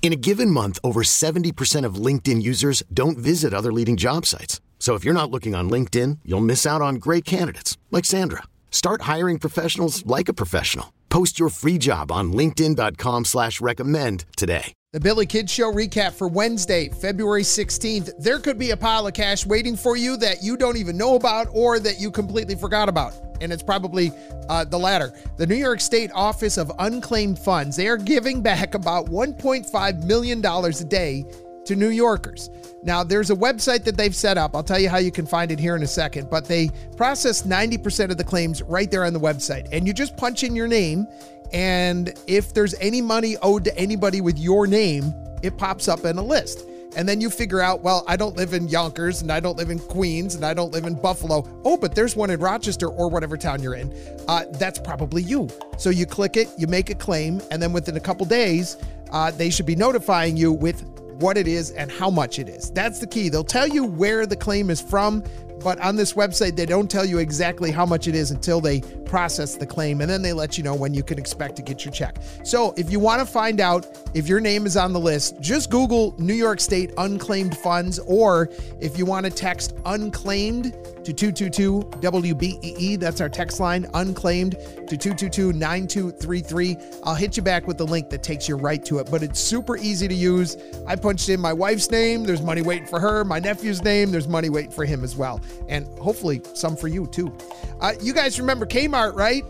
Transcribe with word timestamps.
In 0.00 0.12
a 0.12 0.16
given 0.16 0.50
month, 0.50 0.78
over 0.82 1.02
70% 1.02 1.84
of 1.84 1.96
LinkedIn 2.06 2.40
users 2.40 2.82
don't 2.94 3.18
visit 3.18 3.52
other 3.52 3.72
leading 3.72 3.98
job 3.98 4.24
sites. 4.24 4.62
So 4.78 4.94
if 4.94 5.04
you're 5.04 5.12
not 5.12 5.30
looking 5.30 5.54
on 5.54 5.68
LinkedIn, 5.68 6.20
you'll 6.24 6.48
miss 6.52 6.64
out 6.64 6.80
on 6.80 6.94
great 6.94 7.26
candidates 7.26 7.76
like 7.90 8.06
Sandra. 8.06 8.44
Start 8.70 9.02
hiring 9.02 9.38
professionals 9.38 10.06
like 10.06 10.30
a 10.30 10.32
professional. 10.32 10.94
Post 11.10 11.38
your 11.38 11.50
free 11.50 11.76
job 11.78 12.10
on 12.10 12.32
LinkedIn.com 12.32 13.26
slash 13.26 13.60
recommend 13.60 14.24
today. 14.36 14.72
The 14.94 15.00
Billy 15.00 15.26
Kidd 15.26 15.50
Show 15.50 15.70
recap 15.70 16.12
for 16.12 16.28
Wednesday, 16.28 16.88
February 16.88 17.42
16th. 17.42 18.10
There 18.18 18.38
could 18.38 18.58
be 18.58 18.70
a 18.70 18.76
pile 18.76 19.06
of 19.06 19.12
cash 19.12 19.44
waiting 19.44 19.76
for 19.76 19.98
you 19.98 20.16
that 20.16 20.42
you 20.42 20.56
don't 20.56 20.78
even 20.78 20.96
know 20.96 21.14
about 21.14 21.48
or 21.52 21.78
that 21.78 22.00
you 22.00 22.10
completely 22.10 22.54
forgot 22.54 22.88
about. 22.88 23.12
And 23.40 23.52
it's 23.52 23.62
probably 23.62 24.12
uh, 24.48 24.64
the 24.64 24.78
latter. 24.78 25.12
The 25.36 25.46
New 25.46 25.56
York 25.56 25.80
State 25.80 26.10
Office 26.14 26.56
of 26.56 26.72
Unclaimed 26.78 27.38
Funds, 27.38 27.76
they 27.76 27.88
are 27.88 27.96
giving 27.96 28.42
back 28.42 28.74
about 28.74 29.06
$1.5 29.06 30.04
million 30.04 30.44
a 30.44 30.84
day 30.84 31.24
to 31.66 31.76
New 31.76 31.90
Yorkers. 31.90 32.50
Now, 32.82 33.04
there's 33.04 33.30
a 33.30 33.36
website 33.36 33.84
that 33.84 33.96
they've 33.96 34.14
set 34.14 34.38
up. 34.38 34.54
I'll 34.54 34.62
tell 34.62 34.78
you 34.78 34.88
how 34.88 34.98
you 34.98 35.12
can 35.12 35.26
find 35.26 35.50
it 35.50 35.58
here 35.58 35.76
in 35.76 35.82
a 35.82 35.86
second, 35.86 36.30
but 36.30 36.46
they 36.46 36.70
process 36.96 37.42
90% 37.42 38.10
of 38.10 38.16
the 38.16 38.24
claims 38.24 38.62
right 38.62 38.90
there 38.90 39.04
on 39.04 39.12
the 39.12 39.20
website. 39.20 39.68
And 39.70 39.86
you 39.86 39.92
just 39.92 40.16
punch 40.16 40.44
in 40.44 40.56
your 40.56 40.68
name, 40.68 41.06
and 41.52 42.14
if 42.26 42.54
there's 42.54 42.74
any 42.74 43.02
money 43.02 43.36
owed 43.42 43.64
to 43.64 43.76
anybody 43.76 44.20
with 44.20 44.38
your 44.38 44.66
name, 44.66 45.12
it 45.42 45.58
pops 45.58 45.88
up 45.88 46.04
in 46.04 46.16
a 46.18 46.22
list. 46.22 46.66
And 46.98 47.08
then 47.08 47.20
you 47.20 47.30
figure 47.30 47.60
out, 47.60 47.82
well, 47.82 48.04
I 48.08 48.16
don't 48.16 48.36
live 48.36 48.52
in 48.52 48.66
Yonkers 48.66 49.22
and 49.22 49.30
I 49.30 49.38
don't 49.38 49.56
live 49.56 49.70
in 49.70 49.78
Queens 49.78 50.34
and 50.34 50.44
I 50.44 50.52
don't 50.52 50.72
live 50.72 50.84
in 50.84 50.94
Buffalo. 50.94 51.44
Oh, 51.64 51.76
but 51.76 51.94
there's 51.94 52.16
one 52.16 52.28
in 52.28 52.40
Rochester 52.40 52.88
or 52.88 53.08
whatever 53.08 53.36
town 53.36 53.62
you're 53.62 53.76
in. 53.76 53.94
Uh, 54.26 54.46
that's 54.54 54.80
probably 54.80 55.22
you. 55.22 55.48
So 55.78 55.90
you 55.90 56.06
click 56.06 56.36
it, 56.36 56.48
you 56.58 56.66
make 56.66 56.90
a 56.90 56.96
claim, 56.96 57.40
and 57.52 57.62
then 57.62 57.72
within 57.72 57.96
a 57.96 58.00
couple 58.00 58.26
days, 58.26 58.76
uh, 59.12 59.30
they 59.30 59.48
should 59.48 59.64
be 59.64 59.76
notifying 59.76 60.36
you 60.36 60.52
with 60.52 60.82
what 61.20 61.36
it 61.36 61.46
is 61.46 61.70
and 61.70 61.88
how 61.88 62.10
much 62.10 62.40
it 62.40 62.48
is. 62.48 62.72
That's 62.72 62.98
the 62.98 63.06
key. 63.06 63.28
They'll 63.28 63.44
tell 63.44 63.68
you 63.68 63.84
where 63.84 64.26
the 64.26 64.36
claim 64.36 64.68
is 64.68 64.80
from, 64.80 65.22
but 65.62 65.78
on 65.80 65.96
this 65.96 66.14
website, 66.14 66.56
they 66.56 66.66
don't 66.66 66.90
tell 66.90 67.04
you 67.04 67.18
exactly 67.18 67.70
how 67.70 67.86
much 67.86 68.08
it 68.08 68.14
is 68.14 68.30
until 68.30 68.60
they 68.60 68.80
process 69.04 69.56
the 69.56 69.66
claim, 69.66 70.00
and 70.00 70.10
then 70.10 70.22
they 70.22 70.32
let 70.32 70.58
you 70.58 70.64
know 70.64 70.74
when 70.74 70.94
you 70.94 71.02
can 71.02 71.18
expect 71.18 71.56
to 71.56 71.62
get 71.62 71.84
your 71.84 71.92
check. 71.92 72.18
So 72.44 72.74
if 72.76 72.90
you 72.90 73.00
want 73.00 73.20
to 73.20 73.26
find 73.26 73.60
out 73.60 73.86
if 74.14 74.28
your 74.28 74.40
name 74.40 74.66
is 74.66 74.76
on 74.76 74.92
the 74.92 75.00
list, 75.00 75.40
just 75.40 75.70
Google 75.70 76.14
New 76.18 76.34
York 76.34 76.60
State 76.60 76.92
unclaimed 76.98 77.56
funds, 77.56 77.98
or 78.00 78.50
if 78.80 78.98
you 78.98 79.06
want 79.06 79.24
to 79.26 79.30
text 79.30 79.74
unclaimed 79.84 80.72
to 81.04 81.12
222 81.14 81.80
WBEE, 82.00 83.00
that's 83.00 83.20
our 83.20 83.28
text 83.30 83.60
line, 83.60 83.86
unclaimed 83.94 84.52
to 84.52 84.96
222 84.96 85.52
9233. 85.54 86.76
I'll 87.04 87.14
hit 87.14 87.36
you 87.36 87.42
back 87.42 87.66
with 87.66 87.78
the 87.78 87.86
link 87.86 88.10
that 88.10 88.22
takes 88.22 88.48
you 88.48 88.56
right 88.56 88.84
to 88.84 88.98
it, 88.98 89.10
but 89.10 89.22
it's 89.22 89.40
super 89.40 89.78
easy 89.78 90.06
to 90.06 90.14
use. 90.14 90.56
I 90.86 90.96
punched 90.96 91.30
in 91.30 91.40
my 91.40 91.52
wife's 91.52 91.90
name, 91.90 92.24
there's 92.24 92.42
money 92.42 92.62
waiting 92.62 92.86
for 92.86 93.00
her, 93.00 93.24
my 93.24 93.38
nephew's 93.38 93.82
name, 93.82 94.10
there's 94.10 94.28
money 94.28 94.50
waiting 94.50 94.70
for 94.70 94.84
him 94.84 95.02
as 95.02 95.16
well, 95.16 95.40
and 95.68 95.86
hopefully 95.98 96.40
some 96.54 96.76
for 96.76 96.88
you 96.88 97.06
too. 97.06 97.36
Uh, 97.80 97.92
you 98.00 98.12
guys 98.12 98.38
remember 98.38 98.66
Kmart, 98.66 99.14
right? 99.14 99.44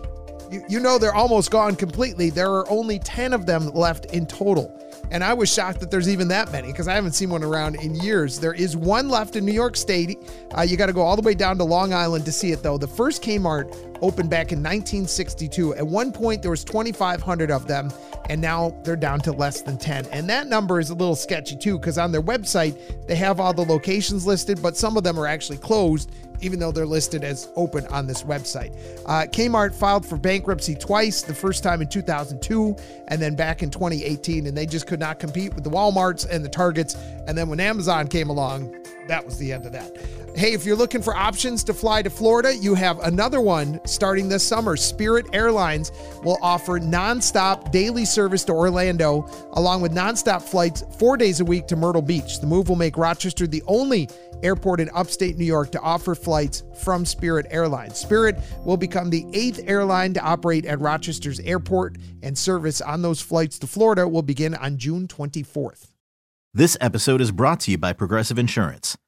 You, 0.50 0.64
you 0.69 0.81
know 0.81 0.98
they're 0.98 1.14
almost 1.14 1.50
gone 1.50 1.76
completely. 1.76 2.31
There 2.31 2.50
are 2.50 2.69
only 2.70 2.98
10 2.98 3.32
of 3.32 3.47
them 3.47 3.69
left 3.70 4.06
in 4.06 4.26
total. 4.26 4.75
And 5.10 5.25
I 5.25 5.32
was 5.32 5.53
shocked 5.53 5.81
that 5.81 5.91
there's 5.91 6.09
even 6.09 6.28
that 6.28 6.53
many 6.53 6.69
because 6.69 6.86
I 6.86 6.94
haven't 6.94 7.12
seen 7.12 7.31
one 7.31 7.42
around 7.42 7.76
in 7.76 7.94
years. 7.94 8.38
There 8.38 8.53
is 8.53 8.76
one 8.76 9.09
left 9.09 9.36
in 9.36 9.44
New 9.44 9.53
York 9.53 9.76
State. 9.76 10.19
Uh, 10.56 10.62
you 10.62 10.76
got 10.76 10.86
to 10.86 10.92
go 10.92 11.00
all 11.00 11.16
the 11.16 11.22
way 11.22 11.34
down 11.34 11.56
to 11.59 11.64
Long 11.64 11.94
Island 11.94 12.25
to 12.26 12.32
see 12.32 12.53
it, 12.53 12.62
though. 12.62 12.76
The 12.76 12.88
first 12.88 13.22
Kmart 13.22 13.75
opened 14.03 14.28
back 14.28 14.53
in 14.53 14.59
1962. 14.59 15.75
At 15.76 15.86
one 15.86 16.12
point, 16.12 16.42
there 16.42 16.50
was 16.50 16.62
2,500 16.65 17.50
of 17.50 17.66
them, 17.66 17.91
and 18.28 18.41
now 18.41 18.77
they're 18.84 18.97
down 18.97 19.21
to 19.21 19.33
less 19.33 19.62
than 19.62 19.78
10. 19.78 20.06
And 20.12 20.28
that 20.28 20.47
number 20.47 20.81
is 20.81 20.91
a 20.91 20.94
little 20.94 21.16
sketchy, 21.16 21.56
too, 21.56 21.78
because 21.78 21.99
on 21.99 22.12
their 22.12 22.22
website, 22.22 23.06
they 23.06 23.16
have 23.16 23.41
all 23.41 23.53
the 23.53 23.65
locations 23.65 24.27
listed, 24.27 24.61
but 24.62 24.77
some 24.77 24.97
of 24.97 25.05
them 25.05 25.19
are 25.19 25.27
actually 25.27 25.59
closed 25.59 26.11
even 26.41 26.59
though 26.59 26.72
they're 26.72 26.87
listed 26.87 27.25
as 27.25 27.50
open 27.56 27.87
on 27.89 28.06
this 28.06 28.22
website. 28.22 28.72
Uh, 29.06 29.27
Kmart 29.27 29.75
filed 29.75 30.06
for 30.06 30.16
bankruptcy 30.16 30.75
twice, 30.75 31.22
the 31.22 31.34
first 31.34 31.62
time 31.62 31.83
in 31.83 31.89
2002 31.89 32.77
and 33.09 33.21
then 33.21 33.34
back 33.34 33.62
in 33.62 33.71
2018, 33.71 34.47
and 34.47 34.56
they 34.56 34.66
just 34.66 34.87
could 34.87 35.00
not 35.00 35.19
compete 35.19 35.55
with 35.55 35.65
the 35.65 35.71
Walmarts 35.71 36.28
and 36.28 36.45
the 36.45 36.49
Targets. 36.49 36.95
And 37.27 37.37
then 37.37 37.49
when 37.49 37.60
Amazon 37.60 38.09
came 38.09 38.31
along, 38.31 38.75
that 39.09 39.25
was 39.25 39.39
the 39.39 39.53
end 39.53 39.66
of 39.66 39.72
that. 39.72 39.97
Hey, 40.38 40.53
if 40.53 40.65
you're 40.65 40.76
looking 40.76 41.03
for 41.03 41.16
options 41.16 41.65
to 41.65 41.75
fly 41.75 42.00
to 42.00 42.10
Florida, 42.10 42.54
you 42.54 42.76
have 42.76 43.00
another 43.00 43.41
one 43.41 43.81
starting 43.84 44.28
this 44.28 44.47
summer. 44.47 44.76
Spirit 44.76 45.26
Airlines 45.32 45.91
will 46.22 46.38
offer 46.41 46.78
nonstop 46.78 47.72
daily 47.72 48.04
service 48.04 48.44
to 48.44 48.53
Orlando, 48.53 49.28
along 49.54 49.82
with 49.82 49.91
nonstop 49.91 50.43
flights 50.43 50.84
four 50.97 51.16
days 51.16 51.41
a 51.41 51.44
week 51.44 51.66
to 51.66 51.75
Myrtle 51.75 52.03
Beach. 52.03 52.38
The 52.38 52.47
move 52.47 52.69
will 52.69 52.77
make 52.77 52.97
Rochester 52.97 53.48
the 53.48 53.65
only 53.66 54.09
airport 54.44 54.78
in 54.78 54.88
upstate 54.94 55.37
New 55.37 55.44
York 55.44 55.72
to 55.72 55.81
offer 55.81 56.15
flights 56.15 56.62
from 56.84 57.04
Spirit 57.04 57.47
Airlines. 57.50 57.98
Spirit 57.98 58.38
will 58.65 58.77
become 58.77 59.10
the 59.10 59.27
eighth 59.32 59.65
airline 59.66 60.15
to 60.15 60.21
operate 60.21 60.66
at 60.66 60.78
Rochester's 60.78 61.41
airport, 61.41 61.98
and 62.22 62.38
service 62.38 62.81
on 62.81 63.03
those 63.03 63.21
flights 63.21 63.59
to 63.59 63.66
Florida 63.66 64.06
will 64.06 64.22
begin 64.22 64.54
on 64.54 64.77
June 64.78 65.09
24th. 65.09 65.88
This 66.54 66.77
episode 66.81 67.21
is 67.21 67.32
brought 67.32 67.59
to 67.62 67.72
you 67.72 67.78
by 67.78 67.93
Progressive 67.93 68.38
Insurance. 68.38 68.97